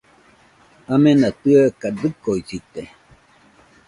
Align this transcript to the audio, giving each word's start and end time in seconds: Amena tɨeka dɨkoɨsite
Amena 0.93 1.29
tɨeka 1.41 1.87
dɨkoɨsite 1.99 2.83